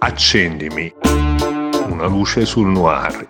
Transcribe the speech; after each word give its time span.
Accendimi. 0.00 0.92
Una 1.88 2.06
luce 2.06 2.46
sul 2.46 2.68
noir. 2.68 3.26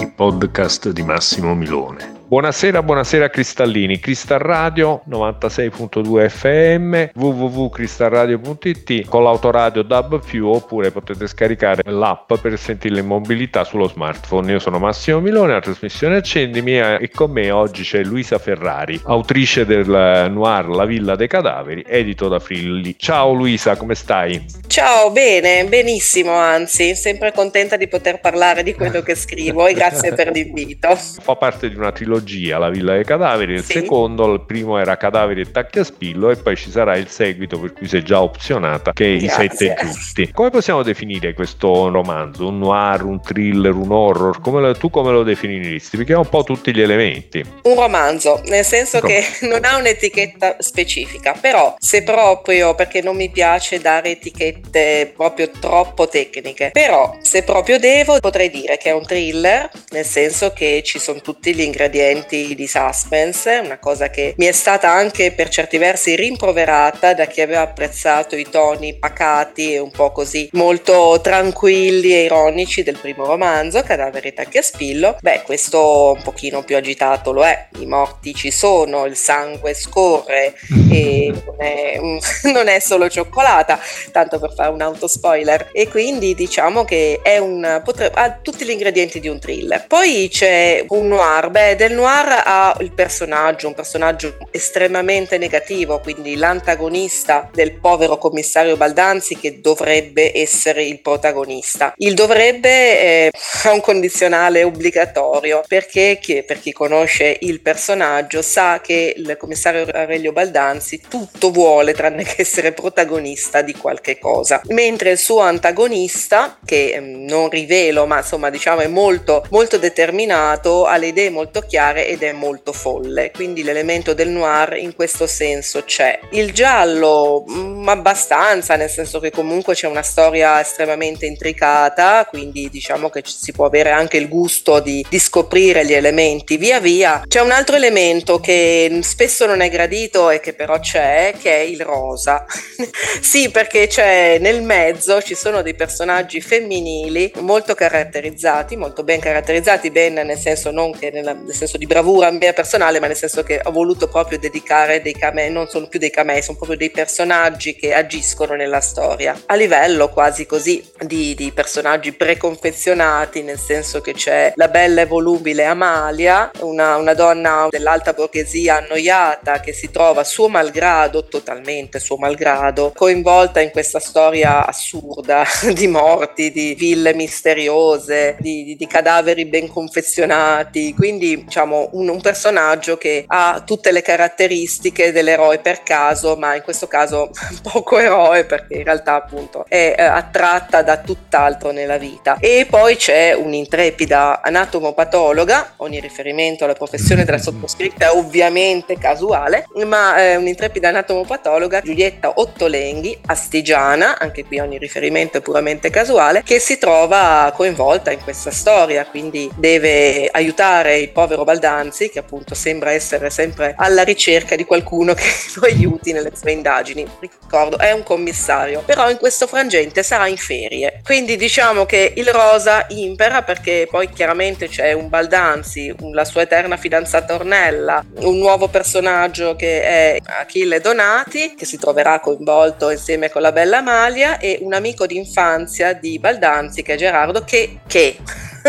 Il 0.00 0.12
podcast 0.12 0.88
di 0.90 1.02
Massimo 1.02 1.54
Milone. 1.54 2.15
Buonasera, 2.28 2.82
buonasera 2.82 3.30
Cristallini, 3.30 4.00
Cristal 4.00 4.40
Radio 4.40 5.02
96.2 5.08 6.28
FM, 6.28 7.10
www.cristalradio.it 7.14 9.06
con 9.06 9.22
l'autoradio 9.22 9.82
DAB+, 9.82 10.20
oppure 10.42 10.90
potete 10.90 11.28
scaricare 11.28 11.82
l'app 11.84 12.34
per 12.42 12.58
sentirla 12.58 12.98
in 12.98 13.06
mobilità 13.06 13.62
sullo 13.62 13.86
smartphone. 13.86 14.50
Io 14.50 14.58
sono 14.58 14.80
Massimo 14.80 15.20
Milone, 15.20 15.52
la 15.52 15.60
trasmissione 15.60 16.16
Accendimi 16.16 16.76
e 16.76 17.08
con 17.14 17.30
me 17.30 17.52
oggi 17.52 17.84
c'è 17.84 18.02
Luisa 18.02 18.38
Ferrari, 18.38 19.00
autrice 19.04 19.64
del 19.64 19.86
noir 20.28 20.68
La 20.68 20.84
Villa 20.84 21.14
dei 21.14 21.28
Cadaveri, 21.28 21.84
edito 21.86 22.26
da 22.26 22.40
Frilli. 22.40 22.96
Ciao 22.98 23.34
Luisa, 23.34 23.76
come 23.76 23.94
stai? 23.94 24.44
Ciao, 24.66 25.12
bene, 25.12 25.64
benissimo 25.66 26.32
anzi, 26.32 26.96
sempre 26.96 27.30
contenta 27.32 27.76
di 27.76 27.86
poter 27.86 28.18
parlare 28.18 28.64
di 28.64 28.74
quello 28.74 29.00
che 29.00 29.14
scrivo 29.14 29.68
e 29.68 29.74
grazie 29.74 30.10
per 30.18 30.32
l'invito. 30.32 30.96
Fa 30.96 31.36
parte 31.36 31.68
di 31.68 31.76
una 31.76 31.92
trilogia 31.92 32.14
trilogia 32.16 32.58
La 32.58 32.70
Villa 32.70 32.94
dei 32.94 33.04
Cadaveri, 33.04 33.54
il 33.54 33.62
sì. 33.62 33.72
secondo, 33.72 34.32
il 34.32 34.40
primo 34.40 34.78
era 34.78 34.96
Cadaveri 34.96 35.42
e 35.42 35.50
Tacchi 35.50 35.80
a 35.80 35.84
Spillo 35.84 36.30
e 36.30 36.36
poi 36.36 36.56
ci 36.56 36.70
sarà 36.70 36.96
il 36.96 37.08
seguito 37.08 37.58
per 37.58 37.72
cui 37.72 37.86
sei 37.86 38.02
già 38.02 38.22
opzionata 38.22 38.92
che 38.92 39.16
è 39.16 39.18
Grazie. 39.18 39.44
I 39.44 39.48
Sette 39.48 39.76
Giusti. 39.80 40.30
Come 40.32 40.50
possiamo 40.50 40.82
definire 40.82 41.34
questo 41.34 41.88
romanzo? 41.88 42.48
Un 42.48 42.58
noir, 42.58 43.04
un 43.04 43.20
thriller, 43.20 43.74
un 43.74 43.90
horror? 43.90 44.40
Come 44.40 44.60
lo, 44.60 44.74
tu 44.74 44.90
come 44.90 45.12
lo 45.12 45.22
definiresti? 45.22 45.96
Perché 45.96 46.14
ha 46.14 46.18
un 46.18 46.28
po' 46.28 46.42
tutti 46.42 46.74
gli 46.74 46.80
elementi. 46.80 47.44
Un 47.62 47.74
romanzo, 47.74 48.40
nel 48.46 48.64
senso 48.64 49.00
Com- 49.00 49.10
che 49.10 49.24
non 49.46 49.64
ha 49.64 49.76
un'etichetta 49.76 50.56
specifica, 50.60 51.36
però 51.40 51.74
se 51.78 52.02
proprio, 52.02 52.74
perché 52.74 53.02
non 53.02 53.16
mi 53.16 53.30
piace 53.30 53.80
dare 53.80 54.12
etichette 54.12 55.12
proprio 55.14 55.50
troppo 55.50 56.08
tecniche, 56.08 56.70
però 56.72 57.16
se 57.20 57.42
proprio 57.42 57.78
devo 57.78 58.18
potrei 58.20 58.50
dire 58.50 58.76
che 58.76 58.90
è 58.90 58.92
un 58.92 59.04
thriller, 59.04 59.70
nel 59.90 60.04
senso 60.04 60.52
che 60.52 60.82
ci 60.84 60.98
sono 60.98 61.20
tutti 61.20 61.54
gli 61.54 61.60
ingredienti 61.60 62.05
ingredienti 62.06 62.54
di 62.54 62.66
suspense, 62.66 63.60
una 63.64 63.78
cosa 63.78 64.08
che 64.08 64.34
mi 64.36 64.46
è 64.46 64.52
stata 64.52 64.90
anche 64.90 65.32
per 65.32 65.48
certi 65.48 65.78
versi 65.78 66.14
rimproverata 66.14 67.14
da 67.14 67.26
chi 67.26 67.40
aveva 67.40 67.62
apprezzato 67.62 68.36
i 68.36 68.46
toni 68.48 68.94
pacati 68.94 69.74
e 69.74 69.78
un 69.78 69.90
po' 69.90 70.12
così 70.12 70.48
molto 70.52 71.18
tranquilli 71.22 72.14
e 72.14 72.24
ironici 72.24 72.82
del 72.82 72.98
primo 72.98 73.24
romanzo, 73.24 73.82
Cadaveri 73.82 74.32
tacchi 74.32 74.58
a 74.58 74.62
spillo. 74.62 75.16
Beh, 75.20 75.42
questo 75.42 76.12
un 76.12 76.22
pochino 76.22 76.62
più 76.62 76.76
agitato 76.76 77.32
lo 77.32 77.44
è, 77.44 77.68
i 77.78 77.86
morti 77.86 78.34
ci 78.34 78.50
sono, 78.50 79.06
il 79.06 79.16
sangue 79.16 79.74
scorre 79.74 80.54
e 80.90 81.32
non 81.44 81.56
è, 81.58 81.98
non 82.52 82.68
è 82.68 82.78
solo 82.78 83.08
cioccolata, 83.08 83.78
tanto 84.12 84.38
per 84.38 84.52
fare 84.54 84.70
un 84.70 84.80
autospoiler. 84.80 85.70
E 85.72 85.88
quindi 85.88 86.34
diciamo 86.34 86.84
che 86.84 87.20
è 87.22 87.38
un, 87.38 87.80
potrebbe, 87.82 88.18
ha 88.18 88.38
tutti 88.40 88.64
gli 88.64 88.70
ingredienti 88.70 89.20
di 89.20 89.28
un 89.28 89.38
thriller. 89.38 89.86
Poi 89.86 90.28
c'è 90.30 90.84
un 90.88 91.08
noir, 91.08 91.50
beh, 91.50 91.76
del 91.76 91.94
noir 91.96 92.42
ha 92.44 92.76
il 92.80 92.92
personaggio, 92.92 93.66
un 93.66 93.74
personaggio 93.74 94.36
estremamente 94.50 95.38
negativo, 95.38 95.98
quindi 96.00 96.36
l'antagonista 96.36 97.50
del 97.52 97.72
povero 97.72 98.18
commissario 98.18 98.76
Baldanzi 98.76 99.36
che 99.36 99.60
dovrebbe 99.60 100.38
essere 100.38 100.84
il 100.84 101.00
protagonista. 101.00 101.92
Il 101.96 102.14
dovrebbe 102.14 103.00
eh, 103.00 103.30
ha 103.64 103.72
un 103.72 103.80
condizionale 103.80 104.62
obbligatorio 104.62 105.62
perché 105.66 106.18
chi, 106.20 106.42
per 106.42 106.60
chi 106.60 106.72
conosce 106.72 107.36
il 107.40 107.60
personaggio 107.60 108.42
sa 108.42 108.80
che 108.80 109.14
il 109.16 109.36
commissario 109.38 109.86
Aurelio 109.92 110.32
Baldanzi 110.32 111.02
tutto 111.08 111.50
vuole 111.50 111.94
tranne 111.94 112.22
che 112.22 112.42
essere 112.42 112.72
protagonista 112.72 113.62
di 113.62 113.74
qualche 113.74 114.18
cosa, 114.18 114.60
mentre 114.66 115.10
il 115.10 115.18
suo 115.18 115.40
antagonista, 115.40 116.58
che 116.64 116.92
eh, 116.92 117.00
non 117.00 117.48
rivelo 117.48 118.06
ma 118.06 118.18
insomma 118.18 118.50
diciamo 118.50 118.80
è 118.80 118.86
molto, 118.86 119.44
molto 119.50 119.78
determinato, 119.78 120.84
ha 120.84 120.96
le 120.96 121.08
idee 121.08 121.30
molto 121.30 121.62
chiare, 121.62 121.85
chiare 121.86 122.08
ed 122.08 122.22
è 122.22 122.32
molto 122.32 122.72
folle, 122.72 123.30
quindi 123.32 123.62
l'elemento 123.62 124.14
del 124.14 124.28
noir 124.28 124.76
in 124.76 124.94
questo 124.94 125.26
senso 125.26 125.84
c'è. 125.84 126.18
Il 126.30 126.52
giallo 126.52 127.44
mh, 127.46 127.58
mm, 127.58 127.88
abbastanza, 127.88 128.76
nel 128.76 128.90
senso 128.90 129.20
che 129.20 129.30
comunque 129.30 129.74
c'è 129.74 129.86
una 129.86 130.02
storia 130.02 130.60
estremamente 130.60 131.26
intricata, 131.26 132.26
quindi 132.28 132.68
diciamo 132.70 133.08
che 133.08 133.22
si 133.24 133.52
può 133.52 133.66
avere 133.66 133.90
anche 133.90 134.16
il 134.16 134.28
gusto 134.28 134.80
di, 134.80 135.04
di 135.08 135.18
scoprire 135.18 135.84
gli 135.84 135.92
elementi 135.92 136.56
via 136.56 136.80
via. 136.80 137.22
C'è 137.26 137.40
un 137.40 137.50
altro 137.50 137.76
elemento 137.76 138.40
che 138.40 138.98
spesso 139.02 139.46
non 139.46 139.60
è 139.60 139.70
gradito 139.70 140.30
e 140.30 140.40
che 140.40 140.54
però 140.54 140.78
c'è, 140.80 141.34
che 141.40 141.54
è 141.54 141.60
il 141.60 141.80
rosa. 141.80 142.44
sì, 143.20 143.50
perché 143.50 143.86
c'è 143.86 144.38
nel 144.38 144.62
mezzo 144.62 145.22
ci 145.22 145.34
sono 145.34 145.62
dei 145.62 145.74
personaggi 145.74 146.40
femminili 146.40 147.32
molto 147.40 147.74
caratterizzati, 147.74 148.76
molto 148.76 149.04
ben 149.04 149.20
caratterizzati, 149.20 149.90
ben 149.90 150.14
nel 150.14 150.38
senso 150.38 150.70
non 150.70 150.92
che 150.96 151.10
nella, 151.10 151.32
nel 151.32 151.54
senso 151.54 151.75
senso 151.76 151.78
di 151.78 151.86
bravura 151.86 152.30
mia 152.30 152.52
personale, 152.52 152.98
ma 152.98 153.06
nel 153.06 153.16
senso 153.16 153.42
che 153.42 153.60
ho 153.62 153.70
voluto 153.70 154.08
proprio 154.08 154.38
dedicare 154.38 155.02
dei 155.02 155.12
camei, 155.12 155.50
non 155.50 155.68
sono 155.68 155.86
più 155.86 155.98
dei 155.98 156.10
camei, 156.10 156.42
sono 156.42 156.56
proprio 156.56 156.78
dei 156.78 156.90
personaggi 156.90 157.76
che 157.76 157.92
agiscono 157.92 158.54
nella 158.54 158.80
storia. 158.80 159.38
A 159.46 159.54
livello 159.54 160.08
quasi 160.08 160.46
così 160.46 160.82
di, 161.00 161.34
di 161.34 161.52
personaggi 161.52 162.12
preconfezionati, 162.12 163.42
nel 163.42 163.58
senso 163.58 164.00
che 164.00 164.12
c'è 164.12 164.52
la 164.56 164.68
bella 164.68 165.02
e 165.02 165.06
volubile 165.06 165.64
Amalia, 165.64 166.50
una, 166.60 166.96
una 166.96 167.14
donna 167.14 167.68
dell'alta 167.70 168.12
borghesia 168.12 168.76
annoiata 168.76 169.60
che 169.60 169.72
si 169.72 169.90
trova 169.90 170.24
suo 170.24 170.48
malgrado, 170.48 171.26
totalmente 171.26 171.98
suo 171.98 172.16
malgrado, 172.16 172.92
coinvolta 172.94 173.60
in 173.60 173.70
questa 173.70 174.00
storia 174.00 174.66
assurda 174.66 175.44
di 175.74 175.86
morti, 175.86 176.50
di 176.50 176.74
ville 176.74 177.14
misteriose, 177.14 178.36
di, 178.40 178.64
di, 178.64 178.76
di 178.76 178.86
cadaveri 178.86 179.44
ben 179.46 179.68
confezionati. 179.68 180.94
Quindi 180.94 181.44
diciamo, 181.44 181.65
un, 181.72 182.08
un, 182.08 182.20
personaggio 182.20 182.96
che 182.96 183.24
ha 183.26 183.62
tutte 183.64 183.92
le 183.92 184.02
caratteristiche 184.02 185.12
dell'eroe 185.12 185.58
per 185.58 185.82
caso, 185.82 186.36
ma 186.36 186.54
in 186.54 186.62
questo 186.62 186.86
caso 186.86 187.30
poco 187.62 187.98
eroe 187.98 188.44
perché 188.44 188.74
in 188.74 188.84
realtà 188.84 189.14
appunto 189.14 189.64
è 189.68 189.94
eh, 189.96 190.02
attratta 190.02 190.82
da 190.82 190.98
tutt'altro 190.98 191.70
nella 191.70 191.98
vita. 191.98 192.36
E 192.40 192.66
poi 192.68 192.96
c'è 192.96 193.32
un'intrepida 193.34 194.42
anatomopatologa, 194.42 195.74
ogni 195.78 196.00
riferimento 196.00 196.64
alla 196.64 196.74
professione 196.74 197.24
della 197.24 197.38
sottoscritta 197.38 198.06
è 198.06 198.10
ovviamente 198.10 198.98
casuale, 198.98 199.66
ma 199.84 200.16
eh, 200.16 200.36
un'intrepida 200.36 200.88
anatomopatologa, 200.88 201.80
Giulietta 201.80 202.32
Ottolenghi, 202.36 203.18
astigiana, 203.26 204.18
anche 204.18 204.44
qui 204.44 204.58
ogni 204.58 204.78
riferimento 204.78 205.38
è 205.38 205.40
puramente 205.40 205.90
casuale, 205.90 206.42
che 206.44 206.58
si 206.58 206.78
trova 206.78 207.52
coinvolta 207.54 208.10
in 208.10 208.22
questa 208.22 208.50
storia, 208.50 209.06
quindi 209.06 209.50
deve 209.56 210.28
aiutare 210.30 210.98
il 210.98 211.10
povero 211.10 211.44
Baldanzi, 211.56 212.10
che 212.10 212.18
appunto 212.18 212.54
sembra 212.54 212.92
essere 212.92 213.30
sempre 213.30 213.74
alla 213.76 214.02
ricerca 214.02 214.56
di 214.56 214.64
qualcuno 214.64 215.14
che 215.14 215.24
lo 215.56 215.66
aiuti 215.66 216.12
nelle 216.12 216.30
sue 216.34 216.52
indagini. 216.52 217.06
Ricordo, 217.18 217.78
è 217.78 217.92
un 217.92 218.02
commissario, 218.02 218.82
però 218.84 219.10
in 219.10 219.16
questo 219.16 219.46
frangente 219.46 220.02
sarà 220.02 220.26
in 220.26 220.36
ferie. 220.36 221.00
Quindi 221.04 221.36
diciamo 221.36 221.86
che 221.86 222.12
il 222.16 222.28
rosa 222.28 222.84
impera 222.88 223.42
perché 223.42 223.86
poi 223.90 224.08
chiaramente 224.10 224.68
c'è 224.68 224.92
un 224.92 225.08
Baldanzi, 225.08 225.94
la 226.12 226.24
sua 226.24 226.42
eterna 226.42 226.76
fidanzata 226.76 227.34
Ornella, 227.34 228.04
un 228.18 228.38
nuovo 228.38 228.68
personaggio 228.68 229.56
che 229.56 229.82
è 229.82 230.18
Achille 230.40 230.80
Donati, 230.80 231.54
che 231.56 231.64
si 231.64 231.78
troverà 231.78 232.20
coinvolto 232.20 232.90
insieme 232.90 233.30
con 233.30 233.42
la 233.42 233.52
bella 233.52 233.78
Amalia, 233.78 234.38
e 234.38 234.58
un 234.60 234.74
amico 234.74 235.06
d'infanzia 235.06 235.94
di 235.94 236.18
Baldanzi, 236.18 236.82
che 236.82 236.94
è 236.94 236.96
Gerardo, 236.96 237.44
che, 237.44 237.78
che 237.86 238.16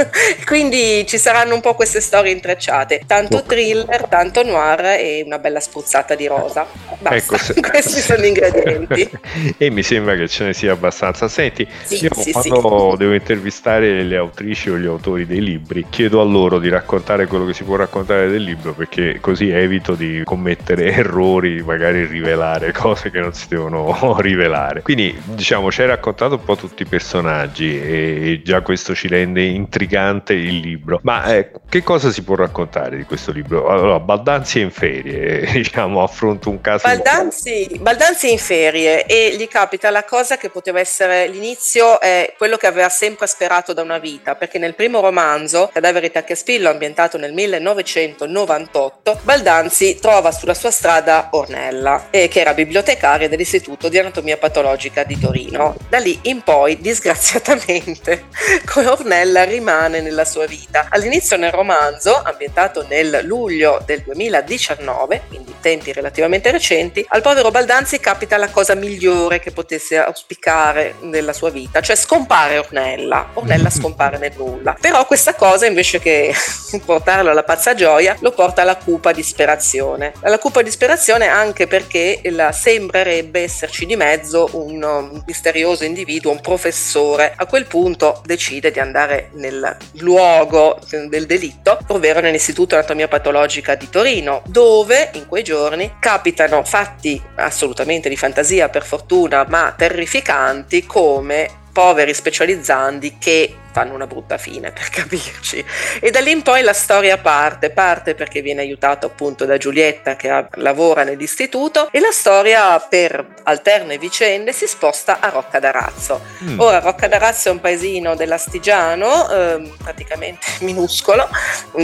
Quindi 0.45 1.05
ci 1.07 1.17
saranno 1.17 1.55
un 1.55 1.61
po' 1.61 1.73
queste 1.73 2.01
storie 2.01 2.31
intrecciate, 2.31 3.01
tanto 3.05 3.43
thriller, 3.43 4.07
tanto 4.07 4.43
noir 4.43 4.97
e 4.99 5.23
una 5.25 5.39
bella 5.39 5.59
spruzzata 5.59 6.15
di 6.15 6.27
rosa. 6.27 6.65
Basta, 6.99 7.15
ecco, 7.15 7.37
se... 7.37 7.59
questi 7.59 7.99
sono 7.99 8.21
gli 8.21 8.25
ingredienti. 8.25 9.09
e 9.57 9.69
mi 9.69 9.83
sembra 9.83 10.15
che 10.15 10.27
ce 10.27 10.45
ne 10.45 10.53
sia 10.53 10.73
abbastanza. 10.73 11.27
Senti, 11.27 11.67
sì, 11.83 12.03
io 12.03 12.13
sì, 12.13 12.31
quando 12.31 12.91
sì. 12.91 12.97
devo 12.97 13.13
intervistare 13.13 14.03
le 14.03 14.17
autrici 14.17 14.69
o 14.69 14.77
gli 14.77 14.85
autori 14.85 15.25
dei 15.25 15.41
libri, 15.41 15.85
chiedo 15.89 16.21
a 16.21 16.23
loro 16.23 16.59
di 16.59 16.69
raccontare 16.69 17.27
quello 17.27 17.45
che 17.45 17.53
si 17.53 17.63
può 17.63 17.75
raccontare 17.75 18.27
del 18.27 18.43
libro 18.43 18.73
perché 18.73 19.19
così 19.19 19.49
evito 19.49 19.95
di 19.95 20.21
commettere 20.23 20.91
errori, 20.91 21.61
magari 21.63 22.05
rivelare 22.05 22.71
cose 22.71 23.09
che 23.09 23.19
non 23.19 23.33
si 23.33 23.47
devono 23.49 24.19
rivelare. 24.19 24.81
Quindi, 24.81 25.19
diciamo, 25.23 25.71
ci 25.71 25.81
hai 25.81 25.87
raccontato 25.87 26.35
un 26.35 26.43
po' 26.43 26.55
tutti 26.55 26.83
i 26.83 26.85
personaggi 26.85 27.79
e 27.79 28.41
già 28.43 28.61
questo 28.61 28.93
ci 28.93 29.07
rende 29.07 29.43
intrigati 29.43 29.86
gigante 29.87 30.33
il 30.33 30.59
libro. 30.59 30.99
Ma 31.03 31.33
eh, 31.33 31.51
che 31.69 31.81
cosa 31.81 32.11
si 32.11 32.21
può 32.23 32.35
raccontare 32.35 32.97
di 32.97 33.03
questo 33.03 33.31
libro? 33.31 33.69
Allora, 33.69 33.99
Baldanzi 33.99 34.59
è 34.59 34.63
in 34.63 34.71
ferie, 34.71 35.45
diciamo, 35.51 36.03
affronta 36.03 36.49
un 36.49 36.59
caso. 36.59 36.85
Baldanzi, 36.85 37.79
Baldanzi 37.79 38.27
è 38.27 38.31
in 38.31 38.37
ferie 38.37 39.05
e 39.05 39.35
gli 39.37 39.47
capita 39.47 39.89
la 39.89 40.03
cosa 40.03 40.37
che 40.37 40.49
poteva 40.49 40.79
essere 40.79 41.27
l'inizio, 41.27 41.99
è 42.01 42.33
quello 42.37 42.57
che 42.57 42.67
aveva 42.67 42.89
sempre 42.89 43.25
sperato 43.27 43.73
da 43.73 43.81
una 43.81 43.97
vita, 43.97 44.35
perché 44.35 44.59
nel 44.59 44.75
primo 44.75 44.99
romanzo, 44.99 45.69
Cadaveri 45.71 46.11
Tacchiaspillo, 46.11 46.69
ambientato 46.69 47.17
nel 47.17 47.33
1998, 47.33 49.21
Baldanzi 49.23 49.97
trova 49.99 50.31
sulla 50.31 50.53
sua 50.53 50.71
strada 50.71 51.29
Ornella, 51.31 52.07
eh, 52.09 52.27
che 52.27 52.41
era 52.41 52.53
bibliotecaria 52.53 53.29
dell'Istituto 53.29 53.87
di 53.87 53.97
Anatomia 53.97 54.37
Patologica 54.37 55.03
di 55.03 55.17
Torino. 55.17 55.75
Da 55.89 55.99
lì 55.99 56.19
in 56.23 56.41
poi, 56.41 56.77
disgraziatamente, 56.79 58.25
Ornella 58.75 59.43
rimane 59.43 59.76
nella 59.85 60.25
sua 60.25 60.47
vita. 60.47 60.87
All'inizio 60.89 61.37
nel 61.37 61.51
romanzo, 61.51 62.19
ambientato 62.21 62.85
nel 62.87 63.21
luglio 63.23 63.81
del 63.85 64.01
2019, 64.01 65.21
quindi 65.27 65.55
tempi 65.59 65.91
relativamente 65.91 66.49
recenti, 66.51 67.05
al 67.09 67.21
povero 67.21 67.51
Baldanzi 67.51 67.99
capita 67.99 68.37
la 68.37 68.49
cosa 68.49 68.73
migliore 68.73 69.39
che 69.39 69.51
potesse 69.51 69.97
auspicare 69.97 70.95
nella 71.01 71.33
sua 71.33 71.49
vita, 71.49 71.81
cioè 71.81 71.95
scompare 71.95 72.57
Ornella. 72.57 73.31
Ornella 73.33 73.69
scompare 73.71 74.17
nel 74.17 74.33
nulla. 74.37 74.77
Però 74.79 75.05
questa 75.05 75.33
cosa 75.33 75.65
invece 75.65 75.99
che 75.99 76.33
portarlo 76.85 77.29
alla 77.29 77.43
pazza 77.43 77.73
gioia 77.73 78.15
lo 78.21 78.31
porta 78.31 78.61
alla 78.61 78.77
cupa 78.77 79.11
disperazione. 79.11 80.13
Alla 80.21 80.39
cupa 80.39 80.61
disperazione 80.61 81.27
anche 81.27 81.67
perché 81.67 82.21
la, 82.25 82.51
sembrerebbe 82.51 83.41
esserci 83.41 83.85
di 83.85 83.95
mezzo 83.95 84.49
un, 84.53 84.81
un 84.83 85.23
misterioso 85.25 85.83
individuo, 85.83 86.31
un 86.31 86.41
professore. 86.41 87.33
A 87.35 87.45
quel 87.45 87.65
punto 87.65 88.21
decide 88.25 88.71
di 88.71 88.79
andare 88.79 89.31
nel 89.59 89.77
luogo 89.99 90.79
del 91.07 91.25
delitto, 91.25 91.77
ovvero 91.87 92.19
nell'Istituto 92.19 92.75
Anatomia 92.75 93.07
Patologica 93.07 93.75
di 93.75 93.89
Torino, 93.89 94.41
dove 94.45 95.11
in 95.13 95.27
quei 95.27 95.43
giorni 95.43 95.95
capitano 95.99 96.63
fatti 96.63 97.21
assolutamente 97.35 98.09
di 98.09 98.17
fantasia 98.17 98.69
per 98.69 98.83
fortuna, 98.83 99.45
ma 99.47 99.73
terrificanti 99.75 100.85
come 100.85 101.65
poveri 101.77 102.11
specializzandi 102.11 103.17
che 103.19 103.55
fanno 103.77 103.93
una 103.93 104.07
brutta 104.07 104.39
fine 104.39 104.71
per 104.73 104.89
capirci. 104.89 105.63
E 105.99 106.09
da 106.09 106.19
lì 106.19 106.31
in 106.31 106.41
poi 106.41 106.63
la 106.63 106.73
storia 106.73 107.19
parte, 107.19 107.69
parte 107.69 108.15
perché 108.15 108.41
viene 108.41 108.61
aiutato 108.61 109.05
appunto 109.05 109.45
da 109.45 109.57
Giulietta 109.57 110.15
che 110.15 110.47
lavora 110.55 111.03
nell'istituto 111.03 111.89
e 111.91 111.99
la 111.99 112.09
storia 112.09 112.79
per 112.79 113.35
alterne 113.43 113.99
vicende 113.99 114.51
si 114.53 114.65
sposta 114.65 115.19
a 115.19 115.29
Rocca 115.29 115.59
d'Arazzo. 115.59 116.19
Mm. 116.45 116.59
Ora 116.59 116.79
Rocca 116.79 117.07
d'Arazzo 117.07 117.49
è 117.49 117.51
un 117.51 117.59
paesino 117.59 118.15
dell'Astigiano, 118.15 119.29
eh, 119.29 119.71
praticamente 119.77 120.47
minuscolo, 120.65 121.29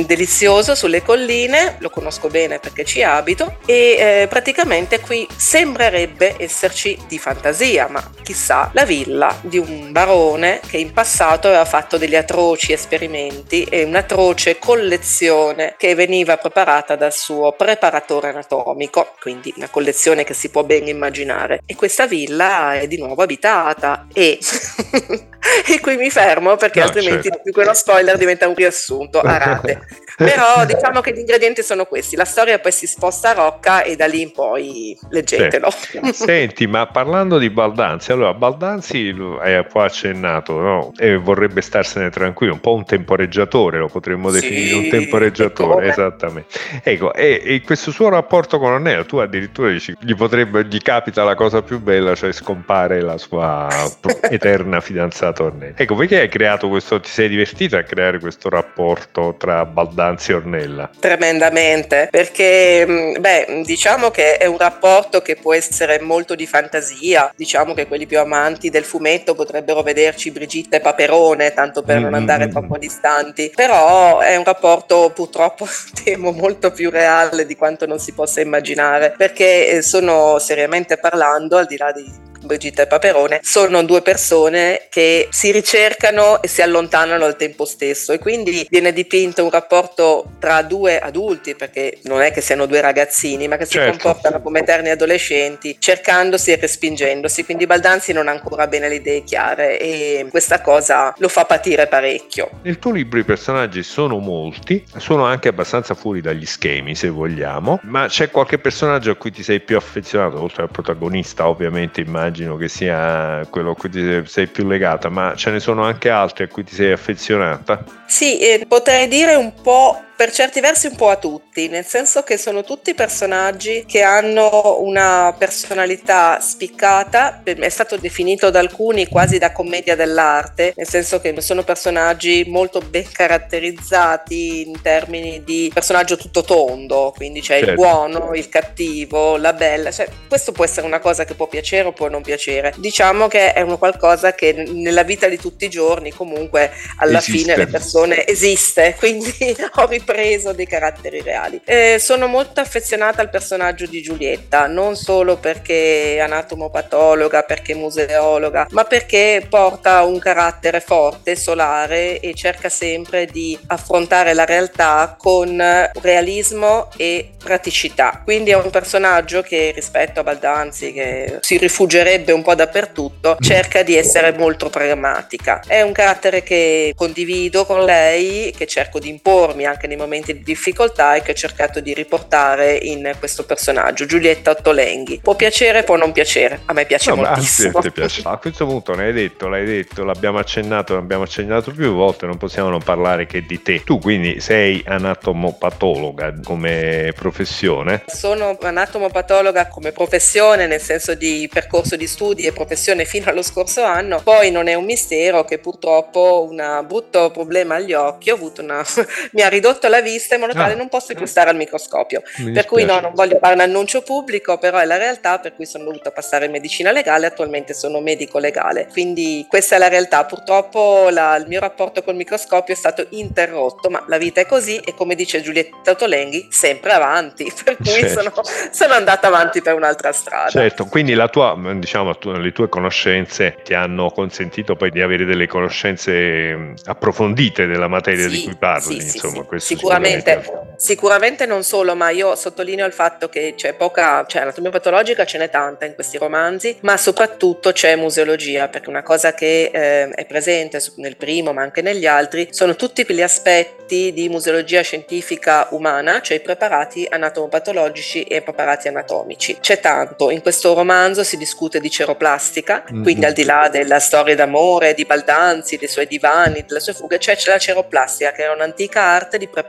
delizioso 0.06 0.74
sulle 0.74 1.04
colline, 1.04 1.76
lo 1.78 1.92
conosco 1.92 2.30
bene 2.30 2.58
perché 2.58 2.84
ci 2.84 3.04
abito 3.04 3.60
e 3.68 4.22
eh, 4.24 4.28
praticamente 4.28 5.00
qui 5.00 5.28
sembrerebbe 5.36 6.38
esserci 6.40 6.98
di 7.08 7.20
fantasia, 7.20 7.88
ma 7.88 8.04
chissà, 8.24 8.72
la 8.74 8.86
villa 8.86 9.38
di 9.42 9.60
un 9.60 9.83
barone 9.92 10.60
che 10.66 10.78
in 10.78 10.94
passato 10.94 11.48
aveva 11.48 11.66
fatto 11.66 11.98
degli 11.98 12.16
atroci 12.16 12.72
esperimenti 12.72 13.64
e 13.64 13.84
un'atroce 13.84 14.60
collezione 14.60 15.76
che 15.78 15.96
veniva 15.96 16.38
preparata 16.38 16.96
dal 16.96 17.14
suo 17.14 17.54
preparatore 17.54 18.30
anatomico, 18.30 19.14
quindi 19.20 19.54
una 19.58 19.70
collezione 19.70 20.24
che 20.24 20.34
si 20.34 20.50
può 20.50 20.64
ben 20.64 20.88
immaginare. 20.88 21.62
E 21.66 21.76
questa 21.76 22.08
villa 22.08 22.76
è 22.76 22.88
di 22.88 22.98
nuovo 22.98 23.22
abitata 23.22 24.08
e... 24.14 24.40
e 25.68 25.80
qui 25.82 25.98
mi 25.98 26.10
fermo 26.10 26.56
perché 26.56 26.80
no, 26.80 26.86
altrimenti 26.86 27.30
certo. 27.30 27.60
uno 27.60 27.74
spoiler 27.74 28.18
diventa 28.18 28.48
un 28.48 28.56
riassunto 28.56 29.20
a 29.20 29.38
rate. 29.38 29.82
Però 30.16 30.66
diciamo 30.66 31.02
che 31.02 31.12
gli 31.12 31.20
ingredienti 31.20 31.64
sono 31.64 31.86
questi, 31.86 32.16
la 32.16 32.26
storia 32.26 32.60
poi 32.60 32.72
si 32.72 32.86
sposta 32.86 33.30
a 33.30 33.34
Rocca 33.34 33.82
e 33.82 33.96
da 33.96 34.06
lì 34.06 34.22
in 34.22 34.32
poi 34.32 34.98
leggetelo. 35.10 35.70
Sì. 35.72 36.00
Senti, 36.14 36.68
ma 36.68 36.88
parlando 36.88 37.38
di 37.38 37.50
Baldanzi, 37.50 38.12
allora 38.12 38.34
Baldanzi 38.34 39.14
è 39.42 39.63
qua 39.66 39.86
accennato 39.86 40.60
no? 40.60 40.92
e 40.98 41.18
vorrebbe 41.18 41.62
starsene 41.62 42.10
tranquillo, 42.10 42.54
un 42.54 42.60
po' 42.60 42.74
un 42.74 42.86
temporeggiatore, 42.86 43.78
lo 43.78 43.88
potremmo 43.88 44.32
definire 44.32 44.68
sì, 44.68 44.74
un 44.74 44.90
temporeggiatore, 44.90 45.90
esattamente. 45.90 46.60
Ecco, 46.84 47.14
e, 47.14 47.42
e, 47.44 47.62
questo 47.62 47.92
suo 47.92 48.10
rapporto 48.10 48.60
con 48.60 48.72
Ornella, 48.72 49.04
tu 49.04 49.18
addirittura 49.18 49.70
dici, 49.70 49.96
gli 50.00 50.16
potrebbe, 50.16 50.66
gli 50.66 50.80
capita 50.80 51.24
la 51.24 51.36
cosa 51.36 51.62
più 51.62 51.80
bella, 51.80 52.16
cioè 52.16 52.32
scompare 52.32 53.02
la 53.02 53.18
sua 53.18 53.68
eterna 54.30 54.80
fidanzata 54.80 55.44
Ornella. 55.44 55.76
Ecco, 55.78 55.96
perché 55.96 56.22
hai 56.22 56.30
creato 56.30 56.70
questo, 56.70 57.00
ti 57.00 57.10
sei 57.10 57.30
divertito 57.30 57.78
a 57.78 57.84
creare 57.84 58.20
questo 58.20 58.50
rapporto 58.50 59.36
tra 59.38 59.66
Baldanzi 59.66 60.14
Danzi 60.14 60.34
Ornella? 60.34 60.90
Tremendamente, 61.00 62.08
perché 62.12 63.16
beh, 63.20 63.64
diciamo 63.66 64.12
che 64.12 64.38
è 64.38 64.46
un 64.46 64.58
rapporto 64.58 65.22
che 65.22 65.36
può 65.36 65.54
essere 65.54 66.00
molto 66.00 66.36
di 66.36 66.46
fantasia, 66.46 67.32
diciamo 67.36 67.74
che 67.74 67.88
quelli 67.88 68.06
più 68.06 68.20
amanti 68.20 68.70
del 68.70 68.84
fumetto 68.84 69.34
potrebbero 69.34 69.53
vederci 69.62 70.32
Brigitte 70.32 70.78
e 70.78 70.80
Paperone, 70.80 71.54
tanto 71.54 71.84
per 71.84 71.96
mm-hmm. 71.96 72.04
non 72.04 72.14
andare 72.14 72.46
mm, 72.46 72.48
mm. 72.48 72.52
troppo 72.52 72.78
distanti, 72.78 73.52
però 73.54 74.20
è 74.20 74.36
un 74.36 74.44
rapporto 74.44 75.12
purtroppo 75.14 75.68
temo 76.04 76.32
molto 76.32 76.72
più 76.72 76.90
reale 76.90 77.46
di 77.46 77.56
quanto 77.56 77.86
non 77.86 78.00
si 78.00 78.14
possa 78.14 78.42
immaginare, 78.42 79.14
perché 79.18 79.68
eh, 79.68 79.82
sono 79.82 80.40
seriamente 80.40 80.98
parlando, 80.98 81.58
al 81.58 81.66
di 81.66 81.78
là 81.78 81.92
di 81.92 82.32
Brigitte 82.46 82.84
e 82.84 82.88
Paperone, 82.88 83.40
sono 83.42 83.84
due 83.84 84.02
persone 84.02 84.88
che 84.90 85.28
si 85.32 85.52
ricercano 85.52 86.42
e 86.42 86.48
si 86.48 86.62
allontanano 86.62 87.26
al 87.26 87.36
tempo 87.36 87.66
stesso 87.66 88.12
e 88.12 88.20
quindi 88.20 88.66
viene 88.70 88.94
dipinto 88.94 89.44
un 89.44 89.50
rapporto 89.50 90.32
tra 90.40 90.62
due 90.62 91.00
adulti, 91.00 91.56
perché 91.56 92.00
non 92.04 92.22
è 92.22 92.32
che 92.32 92.42
siano 92.42 92.66
due 92.66 92.82
ragazzini, 92.82 93.48
ma 93.48 93.58
che 93.58 93.66
si 93.66 93.74
certo. 93.74 93.92
comportano 93.92 94.42
come 94.42 94.60
eterni 94.60 94.90
adolescenti, 94.90 95.78
cercandosi 95.80 96.52
e 96.52 96.58
respingendosi. 96.58 97.46
Quindi 97.46 97.66
Baldanzi 97.66 98.14
non 98.14 98.28
ha 98.28 98.32
ancora 98.32 98.68
bene 98.68 98.90
le 98.90 98.96
idee 98.96 99.24
chiare 99.24 99.80
e 99.80 100.28
questa 100.30 100.62
cosa 100.62 101.14
lo 101.18 101.28
fa 101.28 101.46
patire 101.46 101.88
parecchio. 101.88 102.50
Nel 102.64 102.80
tuo 102.80 102.92
libro 102.92 103.20
i 103.20 103.24
personaggi 103.24 103.84
sono 103.84 104.20
molti, 104.20 104.84
sono 104.98 105.26
anche 105.26 105.48
abbastanza 105.48 105.94
fuori 105.94 106.22
dagli 106.22 106.46
schemi, 106.46 106.96
se 106.96 107.10
vogliamo, 107.10 107.80
ma 107.84 108.08
c'è 108.08 108.30
qualche 108.30 108.60
personaggio 108.60 109.12
a 109.12 109.16
cui 109.16 109.32
ti 109.32 109.44
sei 109.44 109.60
più 109.60 109.78
affezionato, 109.78 110.42
oltre 110.42 110.64
al 110.64 110.72
protagonista, 110.72 111.48
ovviamente 111.48 112.02
immagino 112.02 112.32
immagino 112.34 112.58
che 112.58 112.68
sia 112.68 113.46
quello 113.50 113.72
a 113.72 113.76
cui 113.76 113.90
ti 113.90 114.24
sei 114.26 114.48
più 114.48 114.68
legata, 114.68 115.10
ma 115.10 115.36
ce 115.36 115.52
ne 115.52 115.60
sono 115.60 115.84
anche 115.84 116.10
altri 116.10 116.46
a 116.46 116.48
cui 116.48 116.64
ti 116.64 116.74
sei 116.74 116.92
affezionata? 116.92 117.84
Sì, 118.08 118.40
eh, 118.40 118.66
potrei 118.68 119.08
dire 119.08 119.36
un 119.36 119.54
po' 119.62 120.02
per 120.16 120.32
certi 120.32 120.60
versi 120.60 120.88
un 120.88 120.96
po' 120.96 121.10
a 121.10 121.16
tutti, 121.16 121.68
nel 121.68 121.86
senso 121.86 122.22
che 122.24 122.38
sono 122.38 122.64
tutti 122.64 122.94
personaggi 122.94 123.84
che 123.88 124.04
hanno 124.04 124.80
una 124.82 125.36
personalità 125.38 126.40
spiccata, 126.40 127.42
è 127.44 127.70
stato 127.70 127.98
definito 127.98 128.50
da 128.50 128.60
alcuni 128.60 129.08
quasi 129.08 129.38
da 129.38 129.52
commedia 129.52 129.96
dell'arte, 129.96 130.74
nel 130.76 130.88
senso 130.88 131.20
che 131.20 131.34
sono 131.42 131.64
personaggi 131.64 132.46
molto 132.48 132.80
ben 132.80 133.10
caratterizzati 133.12 134.68
in 134.68 134.82
termini 134.82 135.44
di 135.44 135.72
personaggio 135.74 136.16
tutto 136.16 136.44
tondo, 136.44 137.12
quindi 137.16 137.42
c'è 137.42 137.58
certo. 137.58 137.70
il 137.72 137.76
buono, 137.76 138.34
il 138.34 138.50
cattivo, 138.50 139.38
la 139.38 139.54
bella, 139.54 139.92
cioè, 139.92 140.08
questo 140.28 140.52
può 140.52 140.64
essere 140.64 140.86
una 140.86 141.00
cosa 141.00 141.26
che 141.26 141.34
può 141.34 141.48
piacere 141.48 141.88
o 141.88 141.94
può 141.94 142.08
non 142.08 142.22
piacere. 142.22 142.74
Diciamo 142.78 143.28
che 143.28 143.54
è 143.54 143.62
una 143.62 143.78
qualcosa 143.78 144.34
che 144.34 144.54
nella 144.54 145.04
vita 145.04 145.28
di 145.28 145.38
tutti 145.38 145.66
i 145.66 145.70
giorni 145.70 146.12
comunque 146.12 146.72
alla 146.98 147.18
esiste. 147.18 147.38
fine 147.38 147.58
le 147.58 147.68
persone 147.68 148.28
esiste, 148.28 148.96
quindi 149.00 149.56
ho 149.76 149.88
ripreso 150.04 150.52
dei 150.52 150.68
caratteri 150.68 151.22
reali. 151.22 151.62
Eh, 151.64 151.98
sono 152.00 152.28
molto 152.28 152.60
affezionata 152.60 153.22
al 153.22 153.30
personaggio 153.30 153.86
di 153.86 154.02
Giulietta, 154.02 154.68
non 154.68 154.96
solo 154.96 155.38
perché 155.38 156.16
è 156.16 156.20
anatomopatologa, 156.20 157.44
perché 157.44 157.74
museologa, 157.74 158.68
ma 158.72 158.84
perché 158.84 159.46
porta 159.50 160.04
un 160.04 160.20
carattere 160.20 160.82
forte, 160.82 161.36
solare 161.36 162.20
e 162.20 162.34
cerca 162.34 162.70
sempre 162.70 163.26
di 163.26 163.58
affrontare 163.68 164.34
la 164.34 164.46
realtà 164.46 165.16
con 165.18 165.62
realismo 166.02 166.90
e 166.98 167.32
praticità. 167.42 168.22
Quindi 168.24 168.52
è 168.52 168.56
un 168.56 168.70
personaggio 168.70 169.42
che 169.42 169.72
rispetto 169.74 170.20
a 170.20 170.24
Baldanzi, 170.24 170.92
che 170.92 171.38
si 171.40 171.58
rifuggerebbe 171.58 172.32
un 172.32 172.42
po' 172.42 172.56
dappertutto, 172.56 173.38
cerca 173.40 173.84
di 173.84 173.96
essere 173.96 174.34
molto 174.34 174.70
pragmatica. 174.70 175.62
È 175.66 175.82
un 175.82 175.92
carattere 175.92 176.44
che 176.44 176.94
condivido 176.96 177.66
con 177.66 177.84
lei, 177.84 178.54
che 178.56 178.68
cerco 178.68 179.00
di 179.00 179.10
impormi 179.10 179.66
anche 179.66 179.88
nei 179.88 179.93
nei 179.94 179.96
momenti 179.96 180.34
di 180.34 180.44
difficoltà 180.44 181.16
e 181.16 181.22
che 181.22 181.32
ho 181.32 181.36
cercato 181.36 181.80
di 181.80 181.94
riportare 181.94 182.74
in 182.74 183.14
questo 183.20 183.46
personaggio, 183.46 184.06
Giulietta 184.06 184.52
Ottolenghi. 184.52 185.20
Può 185.22 185.36
piacere, 185.36 185.84
può 185.84 185.96
non 185.96 186.12
piacere, 186.12 186.62
a 186.66 186.74
me 186.74 186.86
piace 186.86 187.12
no, 187.12 187.18
moltissimo. 187.18 187.80
Piace. 187.94 188.22
A 188.26 188.38
questo 188.38 188.66
punto 188.66 188.96
l'hai 188.96 189.14
detto, 189.14 189.48
l'hai 189.48 189.66
detto, 189.66 190.04
l'abbiamo 190.04 190.40
accennato, 190.40 190.96
l'abbiamo 190.96 191.24
accennato 191.24 191.72
più 191.72 191.94
volte, 191.94 192.26
non 192.26 192.38
possiamo 192.38 192.70
non 192.70 192.82
parlare 192.82 193.28
che 193.28 193.46
di 193.46 193.62
te. 193.62 193.84
Tu 193.84 194.00
quindi 194.00 194.40
sei 194.40 194.84
anatomopatologa 194.86 196.40
come 196.44 197.14
professione? 197.16 198.04
Sono 198.08 198.58
anatomopatologa 198.60 199.68
come 199.68 199.92
professione, 199.92 200.66
nel 200.66 200.82
senso 200.82 201.14
di 201.14 201.48
percorso 201.52 201.96
di 201.96 202.08
studi 202.08 202.44
e 202.44 202.52
professione 202.52 203.06
fino 203.06 203.30
allo 203.30 203.44
scorso 203.44 203.84
anno, 203.84 204.22
poi 204.24 204.50
non 204.50 204.68
è 204.68 204.74
un 204.74 204.86
mistero 204.86 205.46
che 205.46 205.60
purtroppo 205.60 206.48
un 206.50 206.84
brutto 206.88 207.30
problema 207.32 207.76
agli 207.76 207.94
occhi 207.94 208.32
ho 208.32 208.36
avuto 208.36 208.62
una 208.62 208.84
mi 209.34 209.42
ha 209.42 209.50
ridotto 209.50 209.83
la 209.88 210.02
vista 210.02 210.36
in 210.36 210.42
modo 210.42 210.54
tale 210.54 210.74
ah. 210.74 210.78
non 210.78 210.90
posso 210.90 211.14
più 211.14 211.26
stare 211.26 211.50
al 211.50 211.56
microscopio. 211.56 212.22
per 212.54 212.66
cui 212.66 212.84
no, 212.86 213.00
non 213.00 213.14
voglio 213.14 213.38
fare 213.40 213.54
un 213.54 213.62
annuncio 213.62 214.02
pubblico, 214.02 214.58
però 214.58 214.78
è 214.80 214.86
la 214.86 214.98
realtà 214.98 215.40
per 215.40 215.56
cui 215.56 215.66
sono 215.66 215.86
dovuta 215.86 216.12
passare 216.12 216.46
in 216.46 216.52
medicina 216.52 216.92
legale, 216.92 217.26
attualmente 217.26 217.74
sono 217.74 218.00
medico 218.00 218.40
legale. 218.40 218.88
Quindi 218.92 219.46
questa 219.48 219.76
è 219.76 219.80
la 219.80 219.88
realtà. 219.88 220.26
Purtroppo 220.26 221.10
la, 221.10 221.36
il 221.38 221.48
mio 221.48 221.60
rapporto 221.60 222.04
col 222.04 222.16
microscopio 222.16 222.74
è 222.74 222.78
stato 222.78 223.06
interrotto, 223.12 223.90
ma 223.90 224.04
la 224.08 224.18
vita 224.18 224.42
è 224.42 224.46
così 224.46 224.78
e 224.78 224.94
come 224.94 225.16
dice 225.16 225.42
Giulietta 225.42 225.96
Tolenghi, 225.96 226.48
sempre 226.50 226.92
avanti, 226.92 227.52
per 227.64 227.78
cui 227.78 227.86
certo. 227.86 228.22
sono, 228.22 228.32
sono, 228.72 228.94
andata 228.94 229.28
avanti 229.28 229.62
per 229.62 229.74
un'altra 229.74 230.12
strada. 230.12 230.50
Certo, 230.50 230.86
quindi 230.86 231.14
la 231.14 231.28
tua, 231.28 231.58
diciamo, 231.76 232.16
le 232.22 232.52
tue 232.52 232.70
conoscenze 232.70 233.58
ti 233.64 233.74
hanno 233.74 234.10
consentito 234.12 234.76
poi 234.76 234.92
di 234.92 235.02
avere 235.02 235.26
delle 235.26 235.48
conoscenze 235.48 236.74
approfondite 236.86 237.66
della 237.66 237.88
materia 237.88 238.30
sì, 238.30 238.30
di 238.30 238.44
cui 238.44 238.56
parli. 238.56 239.02
Sì, 239.02 239.18
insomma, 239.18 239.46
sì, 239.58 239.73
sicuramente, 239.76 240.44
sicuramente, 240.78 241.46
non 241.46 241.64
solo, 241.64 241.96
ma 241.96 242.10
io 242.10 242.36
sottolineo 242.36 242.86
il 242.86 242.94
fatto 242.94 243.30
che 243.30 243.54
c'è 243.56 243.74
poca, 243.74 244.26
cioè 244.28 244.44
anatomia 244.44 244.70
patologica 244.70 245.26
ce 245.26 245.38
n'è 245.38 245.50
tanta 245.50 245.86
in 245.86 245.96
questi 245.96 246.18
romanzi, 246.18 246.78
ma 246.82 246.98
soprattutto 246.98 247.72
c'è 247.72 247.96
museologia, 247.96 248.68
perché 248.68 248.90
una 248.90 249.04
cosa 249.04 249.34
che 249.34 249.72
eh, 249.74 250.10
è 250.10 250.26
presente 250.26 250.82
nel 250.98 251.18
primo 251.18 251.54
ma 251.54 251.62
anche 251.62 251.82
negli 251.82 252.06
altri 252.06 252.50
sono 252.52 252.76
tutti 252.76 253.06
quegli 253.06 253.22
aspetti 253.22 254.14
di 254.14 254.30
museologia 254.30 254.82
scientifica 254.82 255.68
umana, 255.72 256.22
cioè 256.22 256.38
i 256.38 256.42
preparati 256.42 257.08
anatomopatologici 257.10 258.24
e 258.24 258.38
i 258.38 258.42
preparati 258.42 258.88
anatomici. 258.88 259.58
C'è 259.60 259.80
tanto, 259.80 260.30
in 260.30 260.42
questo 260.42 260.74
romanzo 260.74 261.24
si 261.24 261.38
discute 261.38 261.80
di 261.80 261.90
ceroplastica, 261.90 262.84
mm-hmm. 262.84 263.04
quindi 263.04 263.26
al 263.26 263.34
di 263.34 263.44
là 263.44 263.70
della 263.72 264.00
storia 264.00 264.36
d'amore 264.36 264.94
di 264.94 265.06
Baldanzi, 265.06 265.78
dei 265.78 265.88
suoi 265.88 266.08
divani, 266.08 266.64
delle 266.68 266.80
sue 266.80 266.94
fughe, 266.94 267.20
cioè 267.20 267.36
c'è 267.36 267.52
la 267.52 267.58
ceroplastica 267.58 268.32
che 268.32 268.44
era 268.44 268.54
un'antica 268.54 269.02
arte 269.02 269.38
di 269.38 269.48
preparazione 269.48 269.63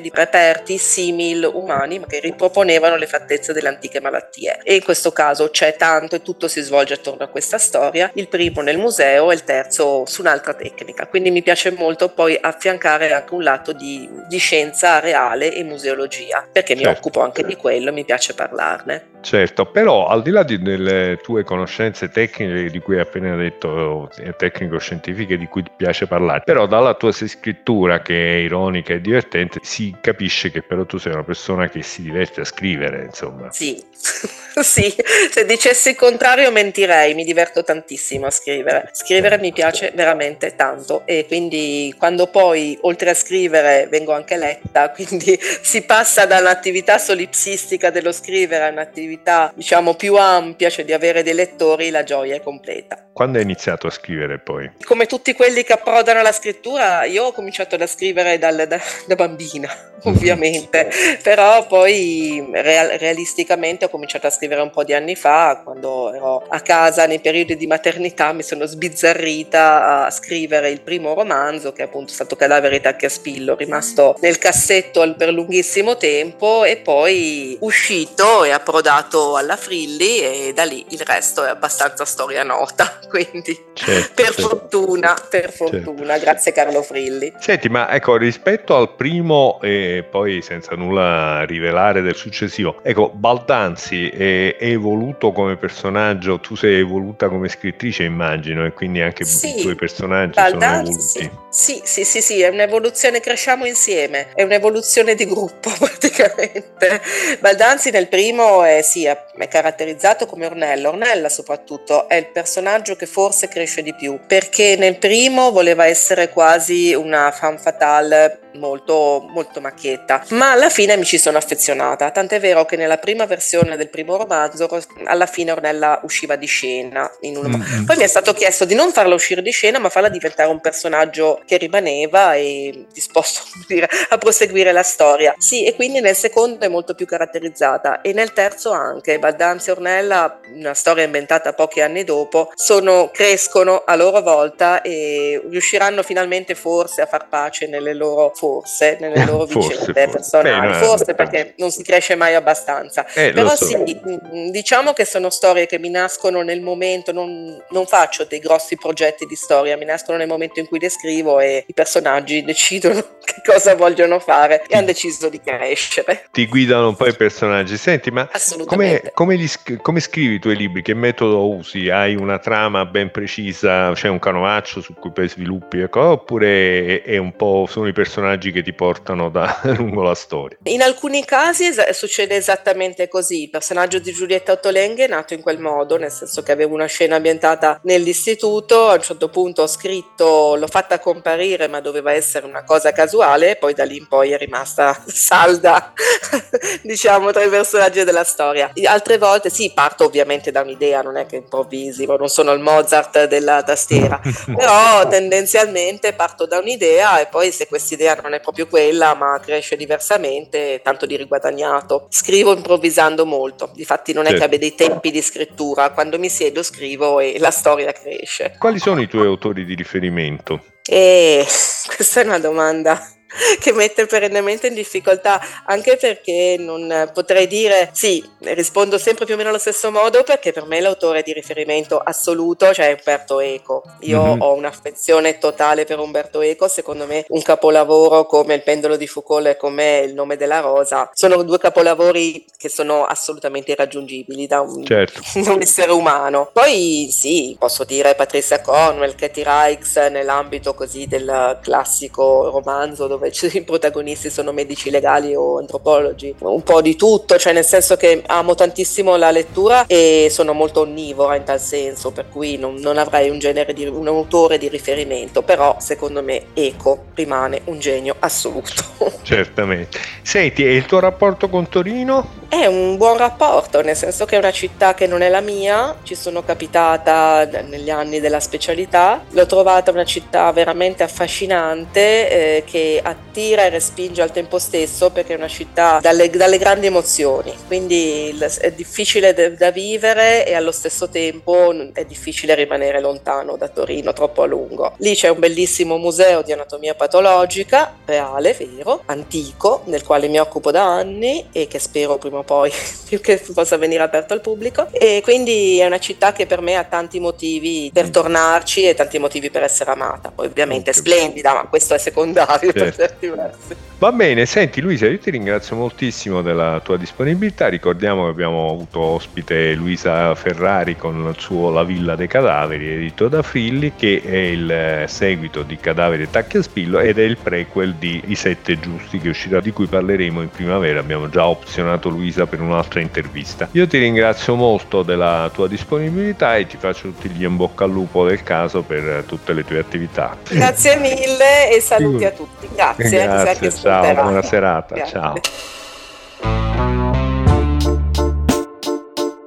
di 0.00 0.10
reperti 0.12 0.78
simil 0.78 1.50
umani 1.52 1.98
ma 1.98 2.06
che 2.06 2.20
riproponevano 2.20 2.96
le 2.96 3.06
fattezze 3.06 3.52
delle 3.52 3.68
antiche 3.68 4.00
malattie. 4.00 4.60
E 4.62 4.74
in 4.76 4.82
questo 4.82 5.12
caso 5.12 5.50
c'è 5.50 5.76
tanto 5.76 6.16
e 6.16 6.22
tutto 6.22 6.48
si 6.48 6.60
svolge 6.60 6.94
attorno 6.94 7.24
a 7.24 7.28
questa 7.28 7.58
storia, 7.58 8.10
il 8.14 8.28
primo 8.28 8.60
nel 8.60 8.78
museo 8.78 9.30
e 9.30 9.34
il 9.34 9.44
terzo 9.44 10.04
su 10.06 10.20
un'altra 10.20 10.54
tecnica. 10.54 11.06
Quindi 11.06 11.30
mi 11.30 11.42
piace 11.42 11.70
molto 11.70 12.08
poi 12.08 12.38
affiancare 12.40 13.12
anche 13.12 13.34
un 13.34 13.42
lato 13.42 13.72
di, 13.72 14.08
di 14.28 14.38
scienza 14.38 15.00
reale 15.00 15.52
e 15.52 15.62
museologia, 15.64 16.46
perché 16.50 16.74
certo. 16.74 16.90
mi 16.90 16.96
occupo 16.96 17.20
anche 17.20 17.44
di 17.44 17.56
quello 17.56 17.88
e 17.88 17.92
mi 17.92 18.04
piace 18.04 18.34
parlarne. 18.34 19.14
Certo, 19.20 19.66
però 19.66 20.06
al 20.06 20.22
di 20.22 20.30
là 20.30 20.42
di, 20.44 20.60
delle 20.62 21.18
tue 21.22 21.42
conoscenze 21.42 22.08
tecniche 22.08 22.70
di 22.70 22.78
cui 22.78 22.94
hai 22.94 23.00
appena 23.00 23.34
detto, 23.34 24.08
eh, 24.18 24.34
tecnico-scientifiche 24.36 25.36
di 25.36 25.46
cui 25.46 25.62
ti 25.64 25.70
piace 25.74 26.06
parlare, 26.06 26.42
però 26.44 26.66
dalla 26.66 26.94
tua 26.94 27.10
scrittura 27.12 28.00
che 28.02 28.14
è 28.14 28.36
ironica 28.36 28.92
e 28.92 29.00
divertente 29.00 29.58
si 29.62 29.94
capisce 30.00 30.50
che 30.50 30.62
però 30.62 30.84
tu 30.86 30.98
sei 30.98 31.12
una 31.12 31.24
persona 31.24 31.68
che 31.68 31.82
si 31.82 32.02
diverte 32.02 32.42
a 32.42 32.44
scrivere, 32.44 33.04
insomma. 33.04 33.50
Sì, 33.50 33.82
sì, 34.62 34.94
se 35.30 35.44
dicessi 35.44 35.90
il 35.90 35.96
contrario 35.96 36.52
mentirei, 36.52 37.14
mi 37.14 37.24
diverto 37.24 37.64
tantissimo 37.64 38.26
a 38.26 38.30
scrivere. 38.30 38.90
Scrivere 38.92 39.38
mi 39.38 39.52
piace 39.52 39.92
veramente 39.94 40.54
tanto 40.54 41.02
e 41.04 41.24
quindi 41.26 41.92
quando 41.98 42.28
poi 42.28 42.78
oltre 42.82 43.10
a 43.10 43.14
scrivere 43.14 43.88
vengo 43.90 44.12
anche 44.12 44.36
letta, 44.36 44.90
quindi 44.94 45.36
si 45.40 45.82
passa 45.82 46.26
dall'attività 46.26 46.98
solipsistica 46.98 47.90
dello 47.90 48.12
scrivere 48.12 48.66
a 48.66 48.70
un'attività 48.70 49.05
un'attività 49.06 49.52
diciamo 49.54 49.94
più 49.94 50.16
ampia, 50.16 50.68
cioè 50.68 50.84
di 50.84 50.92
avere 50.92 51.22
dei 51.22 51.34
lettori, 51.34 51.90
la 51.90 52.02
gioia 52.02 52.34
è 52.34 52.42
completa. 52.42 53.05
Quando 53.16 53.38
hai 53.38 53.44
iniziato 53.44 53.86
a 53.86 53.90
scrivere 53.90 54.38
poi? 54.38 54.72
Come 54.84 55.06
tutti 55.06 55.32
quelli 55.32 55.64
che 55.64 55.72
approdano 55.72 56.20
alla 56.20 56.32
scrittura, 56.32 57.04
io 57.04 57.24
ho 57.24 57.32
cominciato 57.32 57.74
a 57.74 57.86
scrivere 57.86 58.38
dal, 58.38 58.66
da, 58.68 58.78
da, 59.06 59.14
bambina, 59.14 59.74
ovviamente, 60.04 60.90
però 61.22 61.66
poi 61.66 62.46
real, 62.52 62.88
realisticamente 62.98 63.86
ho 63.86 63.88
cominciato 63.88 64.26
a 64.26 64.30
scrivere 64.30 64.60
un 64.60 64.68
po' 64.68 64.84
di 64.84 64.92
anni 64.92 65.16
fa, 65.16 65.62
quando 65.64 66.12
ero 66.12 66.44
a 66.46 66.60
casa 66.60 67.06
nei 67.06 67.20
periodi 67.20 67.56
di 67.56 67.66
maternità, 67.66 68.34
mi 68.34 68.42
sono 68.42 68.66
sbizzarrita 68.66 70.04
a 70.04 70.10
scrivere 70.10 70.68
il 70.68 70.82
primo 70.82 71.14
romanzo, 71.14 71.72
che 71.72 71.84
è 71.84 71.86
appunto 71.86 72.12
stato 72.12 72.36
Cadavere 72.36 72.82
Tacchi 72.82 73.06
a 73.06 73.08
Spillo, 73.08 73.56
rimasto 73.56 74.14
nel 74.20 74.36
cassetto 74.36 75.14
per 75.16 75.30
lunghissimo 75.30 75.96
tempo 75.96 76.64
e 76.64 76.76
poi 76.76 77.56
uscito 77.60 78.44
e 78.44 78.50
approdato 78.50 79.38
alla 79.38 79.56
Frilli 79.56 80.18
e 80.18 80.52
da 80.54 80.64
lì 80.64 80.84
il 80.90 81.00
resto 81.00 81.46
è 81.46 81.48
abbastanza 81.48 82.04
storia 82.04 82.42
nota. 82.42 83.04
quindi 83.10 83.58
certo, 83.72 84.12
per 84.14 84.34
certo. 84.34 84.42
fortuna, 84.42 85.16
per 85.28 85.52
certo. 85.52 85.64
fortuna, 85.64 86.12
certo. 86.12 86.24
grazie 86.24 86.52
Carlo 86.52 86.82
Frilli. 86.82 87.32
Senti, 87.38 87.68
ma 87.68 87.90
ecco, 87.90 88.16
rispetto 88.16 88.76
al 88.76 88.94
primo 88.94 89.58
e 89.62 90.04
poi 90.08 90.42
senza 90.42 90.74
nulla 90.74 91.44
rivelare 91.44 92.02
del 92.02 92.14
successivo, 92.14 92.80
ecco, 92.82 93.10
Baldanzi 93.10 94.08
è, 94.08 94.56
è 94.56 94.66
evoluto 94.66 95.32
come 95.32 95.56
personaggio, 95.56 96.40
tu 96.40 96.56
sei 96.56 96.80
evoluta 96.80 97.28
come 97.28 97.48
scrittrice 97.48 98.04
immagino 98.04 98.64
e 98.64 98.72
quindi 98.72 99.00
anche 99.00 99.24
sì, 99.24 99.58
i 99.58 99.62
tuoi 99.62 99.74
personaggi 99.74 100.40
Baldanzi, 100.40 101.00
sono 101.00 101.24
evoluti. 101.24 101.44
Sì, 101.50 101.80
sì, 101.84 102.04
sì, 102.04 102.20
sì, 102.20 102.40
è 102.42 102.48
un'evoluzione, 102.48 103.20
cresciamo 103.20 103.64
insieme, 103.66 104.28
è 104.34 104.42
un'evoluzione 104.42 105.14
di 105.14 105.26
gruppo 105.26 105.70
praticamente. 105.78 107.00
Baldanzi 107.40 107.90
nel 107.90 108.08
primo 108.08 108.62
è, 108.62 108.82
sì, 108.82 109.04
è 109.04 109.24
caratterizzato 109.48 110.26
come 110.26 110.46
Ornella, 110.46 110.88
Ornella 110.88 111.28
soprattutto 111.28 112.08
è 112.08 112.16
il 112.16 112.26
personaggio 112.26 112.95
che 112.96 113.06
forse 113.06 113.48
cresce 113.48 113.82
di 113.82 113.94
più, 113.94 114.18
perché 114.26 114.76
nel 114.76 114.98
primo 114.98 115.50
voleva 115.50 115.86
essere 115.86 116.28
quasi 116.28 116.94
una 116.94 117.30
femme 117.30 117.58
fatale 117.58 118.40
molto, 118.56 119.26
molto 119.28 119.60
macchietta, 119.60 120.24
ma 120.30 120.52
alla 120.52 120.70
fine 120.70 120.96
mi 120.96 121.04
ci 121.04 121.18
sono 121.18 121.38
affezionata, 121.38 122.10
tant'è 122.10 122.40
vero 122.40 122.64
che 122.64 122.76
nella 122.76 122.98
prima 122.98 123.26
versione 123.26 123.76
del 123.76 123.88
primo 123.88 124.16
romanzo 124.16 124.68
alla 125.04 125.26
fine 125.26 125.52
Ornella 125.52 126.00
usciva 126.02 126.36
di 126.36 126.46
scena, 126.46 127.10
mm-hmm. 127.24 127.84
poi 127.84 127.96
mi 127.96 128.02
è 128.02 128.06
stato 128.06 128.32
chiesto 128.32 128.64
di 128.64 128.74
non 128.74 128.92
farla 128.92 129.14
uscire 129.14 129.42
di 129.42 129.50
scena 129.50 129.78
ma 129.78 129.88
farla 129.88 130.08
diventare 130.08 130.50
un 130.50 130.60
personaggio 130.60 131.40
che 131.46 131.56
rimaneva 131.56 132.34
e 132.34 132.86
disposto 132.92 133.42
dire, 133.66 133.88
a 134.08 134.18
proseguire 134.18 134.72
la 134.72 134.82
storia. 134.82 135.34
Sì, 135.38 135.64
e 135.64 135.74
quindi 135.74 136.00
nel 136.00 136.16
secondo 136.16 136.64
è 136.64 136.68
molto 136.68 136.94
più 136.94 137.06
caratterizzata 137.06 138.00
e 138.00 138.12
nel 138.12 138.32
terzo 138.32 138.70
anche, 138.70 139.18
Baldanzi 139.18 139.68
e 139.68 139.72
Ornella, 139.72 140.40
una 140.54 140.74
storia 140.74 141.04
inventata 141.04 141.52
pochi 141.52 141.80
anni 141.80 142.04
dopo, 142.04 142.50
sono, 142.54 143.10
crescono 143.12 143.82
a 143.84 143.94
loro 143.96 144.20
volta 144.20 144.82
e 144.82 145.42
riusciranno 145.48 146.02
finalmente 146.02 146.54
forse 146.54 147.02
a 147.02 147.06
far 147.06 147.28
pace 147.28 147.66
nelle 147.66 147.94
loro 147.94 148.32
forse, 148.46 148.96
nelle 149.00 149.24
loro 149.24 149.46
forse, 149.46 149.68
vicende 149.68 150.04
forse. 150.04 150.10
personali, 150.10 150.68
Beh, 150.68 150.84
forse 150.84 151.14
perché 151.14 151.54
non 151.56 151.70
si 151.70 151.82
cresce 151.82 152.14
mai 152.14 152.34
abbastanza. 152.34 153.04
Eh, 153.12 153.32
Però 153.32 153.54
so. 153.54 153.66
sì, 153.66 153.76
mm, 153.76 154.50
diciamo 154.50 154.92
che 154.92 155.04
sono 155.04 155.30
storie 155.30 155.66
che 155.66 155.78
mi 155.78 155.90
nascono 155.90 156.42
nel 156.42 156.60
momento, 156.60 157.12
non, 157.12 157.60
non 157.70 157.86
faccio 157.86 158.24
dei 158.24 158.38
grossi 158.38 158.76
progetti 158.76 159.26
di 159.26 159.34
storia, 159.34 159.76
mi 159.76 159.84
nascono 159.84 160.16
nel 160.16 160.28
momento 160.28 160.60
in 160.60 160.66
cui 160.66 160.78
le 160.78 160.88
scrivo 160.88 161.40
e 161.40 161.64
i 161.66 161.74
personaggi 161.74 162.44
decidono 162.44 163.00
che 163.24 163.42
cosa 163.44 163.74
vogliono 163.74 164.20
fare 164.20 164.64
e 164.68 164.76
hanno 164.76 164.86
deciso 164.86 165.28
di 165.28 165.40
crescere. 165.40 166.26
Ti 166.30 166.46
guidano 166.46 166.88
un 166.88 166.96
po' 166.96 167.06
i 167.06 167.14
personaggi. 167.14 167.76
Senti, 167.76 168.10
ma 168.10 168.28
come, 168.66 169.10
come, 169.12 169.36
gli, 169.36 169.48
come 169.82 170.00
scrivi 170.00 170.34
i 170.34 170.38
tuoi 170.38 170.56
libri? 170.56 170.82
Che 170.82 170.94
metodo 170.94 171.48
usi? 171.48 171.88
Hai 171.88 172.14
una 172.14 172.38
trama 172.38 172.84
ben 172.84 173.10
precisa, 173.10 173.92
c'è 173.92 174.08
un 174.08 174.18
canovaccio 174.18 174.80
su 174.80 174.94
cui 174.94 175.10
poi 175.10 175.28
sviluppi, 175.28 175.80
ecco, 175.80 176.00
oppure 176.00 177.02
è, 177.02 177.02
è 177.02 177.16
un 177.16 177.34
po' 177.34 177.66
sono 177.68 177.88
i 177.88 177.92
personaggi 177.92 178.35
che 178.38 178.62
ti 178.62 178.72
portano 178.72 179.30
da, 179.30 179.60
lungo 179.76 180.02
la 180.02 180.14
storia? 180.14 180.58
In 180.64 180.82
alcuni 180.82 181.24
casi 181.24 181.66
es- 181.66 181.90
succede 181.90 182.36
esattamente 182.36 183.08
così. 183.08 183.44
Il 183.44 183.50
personaggio 183.50 183.98
di 183.98 184.12
Giulietta 184.12 184.52
Ottolenghi 184.52 185.02
è 185.02 185.08
nato 185.08 185.34
in 185.34 185.42
quel 185.42 185.58
modo, 185.58 185.96
nel 185.96 186.10
senso 186.10 186.42
che 186.42 186.52
avevo 186.52 186.74
una 186.74 186.86
scena 186.86 187.16
ambientata 187.16 187.80
nell'istituto, 187.84 188.88
a 188.88 188.94
un 188.94 189.02
certo 189.02 189.28
punto 189.28 189.62
ho 189.62 189.66
scritto, 189.66 190.56
l'ho 190.56 190.66
fatta 190.66 190.98
comparire, 190.98 191.68
ma 191.68 191.80
doveva 191.80 192.12
essere 192.12 192.46
una 192.46 192.64
cosa 192.64 192.92
casuale, 192.92 193.52
e 193.52 193.56
poi 193.56 193.74
da 193.74 193.84
lì 193.84 193.96
in 193.96 194.08
poi 194.08 194.32
è 194.32 194.38
rimasta 194.38 195.00
salda, 195.06 195.92
diciamo, 196.82 197.30
tra 197.32 197.42
i 197.42 197.48
personaggi 197.48 198.04
della 198.04 198.24
storia. 198.24 198.72
Altre 198.84 199.18
volte 199.18 199.50
sì, 199.50 199.72
parto 199.74 200.04
ovviamente 200.04 200.50
da 200.50 200.60
un'idea, 200.60 201.02
non 201.02 201.16
è 201.16 201.26
che 201.26 201.36
improvvisi, 201.36 202.06
non 202.06 202.28
sono 202.28 202.52
il 202.52 202.60
Mozart 202.60 203.24
della 203.24 203.62
tastiera, 203.62 204.20
però 204.56 205.06
tendenzialmente 205.08 206.12
parto 206.12 206.46
da 206.46 206.58
un'idea 206.58 207.20
e 207.20 207.26
poi 207.26 207.50
se 207.52 207.66
questa 207.66 207.94
idea 207.94 208.14
non 208.26 208.34
è 208.34 208.40
proprio 208.40 208.66
quella, 208.66 209.14
ma 209.14 209.40
cresce 209.40 209.76
diversamente, 209.76 210.80
tanto 210.82 211.06
di 211.06 211.16
riguadagnato. 211.16 212.08
Scrivo 212.10 212.52
improvvisando 212.52 213.24
molto, 213.24 213.70
difatti 213.72 214.12
non 214.12 214.24
è 214.24 214.30
certo. 214.30 214.40
che 214.40 214.46
abbia 214.46 214.58
dei 214.58 214.74
tempi 214.74 215.10
di 215.10 215.22
scrittura, 215.22 215.92
quando 215.92 216.18
mi 216.18 216.28
siedo 216.28 216.62
scrivo 216.62 217.20
e 217.20 217.38
la 217.38 217.50
storia 217.50 217.92
cresce. 217.92 218.56
Quali 218.58 218.78
sono 218.78 219.00
i 219.00 219.06
tuoi 219.06 219.26
autori 219.26 219.64
di 219.64 219.74
riferimento? 219.74 220.64
E 220.84 221.46
questa 221.94 222.20
è 222.20 222.24
una 222.24 222.40
domanda 222.40 223.00
che 223.60 223.72
mette 223.72 224.06
perennemente 224.06 224.68
in 224.68 224.74
difficoltà, 224.74 225.40
anche 225.64 225.96
perché 225.96 226.56
non 226.58 227.10
potrei 227.12 227.46
dire 227.46 227.90
sì, 227.92 228.24
rispondo 228.40 228.98
sempre 228.98 229.24
più 229.24 229.34
o 229.34 229.36
meno 229.36 229.50
allo 229.50 229.58
stesso 229.58 229.90
modo 229.90 230.22
perché 230.22 230.52
per 230.52 230.66
me 230.66 230.80
l'autore 230.80 231.22
di 231.22 231.32
riferimento 231.32 231.98
assoluto 231.98 232.72
cioè 232.72 232.96
Umberto 232.96 233.40
Eco. 233.40 233.82
Io 234.00 234.22
mm-hmm. 234.22 234.40
ho 234.40 234.54
un'affezione 234.54 235.38
totale 235.38 235.84
per 235.84 235.98
Umberto 235.98 236.40
Eco, 236.40 236.68
secondo 236.68 237.06
me 237.06 237.24
un 237.28 237.42
capolavoro 237.42 238.26
come 238.26 238.54
Il 238.54 238.62
pendolo 238.62 238.96
di 238.96 239.06
Foucault 239.06 239.46
e 239.46 239.56
come 239.56 240.04
Il 240.06 240.14
nome 240.14 240.36
della 240.36 240.60
rosa 240.60 241.10
sono 241.12 241.42
due 241.42 241.58
capolavori 241.58 242.44
che 242.56 242.68
sono 242.68 243.04
assolutamente 243.04 243.72
irraggiungibili 243.72 244.46
da 244.46 244.60
un, 244.60 244.84
certo. 244.84 245.20
un 245.50 245.60
essere 245.60 245.92
umano. 245.92 246.50
Poi 246.52 247.08
sì, 247.10 247.56
posso 247.58 247.84
dire 247.84 248.14
Patricia 248.14 248.60
Cornwell, 248.60 249.14
Katie 249.14 249.44
Reichs 249.44 249.96
nell'ambito 249.96 250.74
così 250.74 251.06
del 251.06 251.58
classico 251.62 252.50
romanzo 252.50 253.06
dove 253.16 253.32
i 253.52 253.62
protagonisti 253.62 254.30
sono 254.30 254.52
medici 254.52 254.90
legali 254.90 255.34
o 255.34 255.58
antropologi, 255.58 256.34
un 256.40 256.62
po' 256.62 256.80
di 256.80 256.96
tutto, 256.96 257.38
cioè 257.38 257.52
nel 257.52 257.64
senso 257.64 257.96
che 257.96 258.22
amo 258.26 258.54
tantissimo 258.54 259.16
la 259.16 259.30
lettura 259.30 259.86
e 259.86 260.28
sono 260.30 260.52
molto 260.52 260.80
onnivora 260.80 261.36
in 261.36 261.44
tal 261.44 261.60
senso, 261.60 262.10
per 262.10 262.28
cui 262.28 262.56
non, 262.56 262.74
non 262.76 262.98
avrei 262.98 263.30
un 263.30 263.38
genere 263.38 263.72
di 263.72 263.86
un 263.86 264.06
autore 264.06 264.58
di 264.58 264.68
riferimento, 264.68 265.42
però 265.42 265.76
secondo 265.80 266.22
me 266.22 266.46
Eco 266.54 267.06
rimane 267.14 267.62
un 267.64 267.78
genio 267.78 268.16
assoluto. 268.18 268.84
Certamente. 269.22 269.98
Senti, 270.22 270.64
e 270.64 270.74
il 270.74 270.86
tuo 270.86 271.00
rapporto 271.00 271.48
con 271.48 271.68
Torino? 271.68 272.44
È 272.48 272.66
un 272.66 272.96
buon 272.96 273.16
rapporto, 273.16 273.82
nel 273.82 273.96
senso 273.96 274.24
che 274.24 274.36
è 274.36 274.38
una 274.38 274.52
città 274.52 274.94
che 274.94 275.06
non 275.06 275.22
è 275.22 275.28
la 275.28 275.40
mia, 275.40 275.96
ci 276.02 276.14
sono 276.14 276.42
capitata 276.42 277.44
negli 277.44 277.90
anni 277.90 278.20
della 278.20 278.40
specialità, 278.40 279.22
l'ho 279.30 279.46
trovata 279.46 279.90
una 279.90 280.04
città 280.04 280.50
veramente 280.52 281.02
affascinante 281.02 282.56
eh, 282.58 282.64
che 282.64 283.00
attira 283.06 283.64
e 283.64 283.68
respinge 283.68 284.22
al 284.22 284.32
tempo 284.32 284.58
stesso 284.58 285.10
perché 285.10 285.34
è 285.34 285.36
una 285.36 285.48
città 285.48 285.98
dalle, 286.00 286.28
dalle 286.28 286.58
grandi 286.58 286.86
emozioni, 286.86 287.54
quindi 287.66 288.36
è 288.60 288.72
difficile 288.72 289.54
da 289.56 289.70
vivere 289.70 290.46
e 290.46 290.54
allo 290.54 290.72
stesso 290.72 291.08
tempo 291.08 291.72
è 291.92 292.04
difficile 292.04 292.54
rimanere 292.54 293.00
lontano 293.00 293.56
da 293.56 293.68
Torino 293.68 294.12
troppo 294.12 294.42
a 294.42 294.46
lungo. 294.46 294.94
Lì 294.98 295.14
c'è 295.14 295.28
un 295.28 295.38
bellissimo 295.38 295.96
museo 295.96 296.42
di 296.42 296.52
anatomia 296.52 296.94
patologica, 296.94 297.96
reale, 298.04 298.54
vero, 298.54 299.02
antico, 299.06 299.82
del 299.86 300.04
quale 300.04 300.28
mi 300.28 300.38
occupo 300.38 300.70
da 300.70 300.84
anni 300.84 301.46
e 301.52 301.68
che 301.68 301.78
spero 301.78 302.18
prima 302.18 302.38
o 302.38 302.42
poi 302.42 302.70
che 303.20 303.42
possa 303.54 303.76
venire 303.76 304.02
aperto 304.02 304.32
al 304.32 304.40
pubblico 304.40 304.88
e 304.90 305.20
quindi 305.22 305.78
è 305.78 305.86
una 305.86 305.98
città 305.98 306.32
che 306.32 306.46
per 306.46 306.60
me 306.60 306.76
ha 306.76 306.84
tanti 306.84 307.20
motivi 307.20 307.90
per 307.92 308.10
tornarci 308.10 308.88
e 308.88 308.94
tanti 308.94 309.18
motivi 309.18 309.50
per 309.50 309.62
essere 309.62 309.90
amata. 309.90 310.32
Poi 310.34 310.46
ovviamente 310.46 310.90
è 310.90 310.94
splendida, 310.94 311.54
ma 311.54 311.66
questo 311.68 311.94
è 311.94 311.98
secondario 311.98 312.72
certo. 312.72 312.95
Certi 312.96 313.28
versi. 313.28 313.76
Va 313.98 314.12
bene, 314.12 314.44
senti 314.44 314.82
Luisa, 314.82 315.06
io 315.06 315.18
ti 315.18 315.30
ringrazio 315.30 315.74
moltissimo 315.74 316.42
della 316.42 316.80
tua 316.84 316.98
disponibilità. 316.98 317.68
Ricordiamo 317.68 318.24
che 318.24 318.30
abbiamo 318.30 318.68
avuto 318.70 319.00
ospite 319.00 319.72
Luisa 319.72 320.34
Ferrari 320.34 320.96
con 320.96 321.26
il 321.28 321.40
suo 321.40 321.70
La 321.70 321.82
Villa 321.82 322.14
dei 322.14 322.26
Cadaveri, 322.26 322.90
edito 322.90 323.28
da 323.28 323.42
Frilli, 323.42 323.94
che 323.96 324.20
è 324.22 324.36
il 324.36 325.04
seguito 325.06 325.62
di 325.62 325.78
Cadaveri 325.78 326.24
e 326.24 326.30
Tacchi 326.30 326.58
a 326.58 326.62
Spillo 326.62 326.98
ed 326.98 327.18
è 327.18 327.22
il 327.22 327.38
prequel 327.38 327.94
di 327.94 328.22
I 328.26 328.34
Sette 328.34 328.78
Giusti 328.78 329.18
che 329.18 329.30
uscirà, 329.30 329.60
di 329.60 329.70
cui 329.70 329.86
parleremo 329.86 330.42
in 330.42 330.50
primavera. 330.50 331.00
Abbiamo 331.00 331.30
già 331.30 331.46
opzionato 331.46 332.10
Luisa 332.10 332.46
per 332.46 332.60
un'altra 332.60 333.00
intervista. 333.00 333.68
Io 333.72 333.86
ti 333.86 333.96
ringrazio 333.96 334.56
molto 334.56 335.02
della 335.02 335.50
tua 335.54 335.68
disponibilità 335.68 336.56
e 336.56 336.66
ti 336.66 336.76
faccio 336.76 337.08
tutti 337.08 337.30
gli 337.30 337.44
in 337.44 337.56
bocca 337.56 337.84
al 337.84 337.92
lupo 337.92 338.26
del 338.26 338.42
caso 338.42 338.82
per 338.82 339.24
tutte 339.26 339.54
le 339.54 339.64
tue 339.64 339.78
attività. 339.78 340.36
Grazie 340.50 340.96
mille 340.96 341.74
e 341.74 341.80
saluti 341.80 342.24
a 342.26 342.30
tutti. 342.30 342.68
Grazie. 342.74 342.85
Grazie 342.94 343.70
ciao, 343.72 344.14
buona 344.14 344.42
serata, 344.42 344.94
Grazie. 344.94 345.12
ciao. 345.12 345.34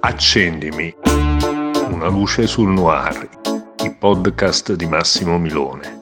Accendimi 0.01 0.96
una 1.89 2.08
luce 2.08 2.48
sul 2.48 2.69
noir, 2.69 3.29
il 3.84 3.96
podcast 3.96 4.74
di 4.74 4.86
Massimo 4.86 5.38
Milone. 5.38 5.99